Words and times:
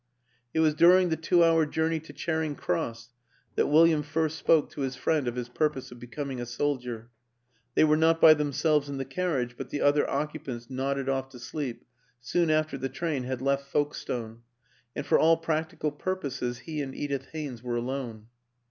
It 0.51 0.61
was 0.61 0.73
during 0.73 1.09
the 1.09 1.15
two 1.15 1.43
hour 1.43 1.63
journey 1.63 1.99
to 1.99 2.11
Charing 2.11 2.55
Cross 2.55 3.09
that 3.53 3.67
William 3.67 4.01
first 4.01 4.35
spoke 4.39 4.71
to 4.71 4.81
his 4.81 4.95
friend 4.95 5.27
of 5.27 5.35
his 5.35 5.47
purpose 5.47 5.91
of 5.91 5.99
becoming 5.99 6.41
a 6.41 6.47
soldier; 6.47 7.11
they 7.75 7.83
were 7.83 7.95
not 7.97 8.19
by 8.19 8.33
themselves 8.33 8.89
in 8.89 8.97
the 8.97 9.05
carriage, 9.05 9.55
but 9.55 9.69
the 9.69 9.81
other 9.81 10.09
occupants 10.09 10.71
nodded 10.71 11.07
off 11.07 11.29
to 11.29 11.39
sleep 11.39 11.85
soon 12.19 12.49
after 12.49 12.79
the 12.79 12.89
train 12.89 13.25
had 13.25 13.43
left 13.43 13.67
Folke 13.67 13.93
stone, 13.93 14.41
and 14.95 15.05
for 15.05 15.19
all 15.19 15.37
practical 15.37 15.91
purposes 15.91 16.57
he 16.57 16.81
and 16.81 16.95
Edith 16.95 17.25
Haynes 17.33 17.61
were 17.61 17.75
alone. 17.75 18.25